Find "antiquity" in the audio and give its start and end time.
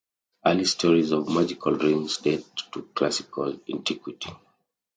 3.71-4.31